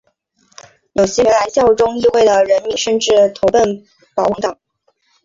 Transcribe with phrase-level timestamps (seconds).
[0.93, 3.85] 有些原来效忠议会的人民甚至投奔
[4.15, 4.57] 保王党。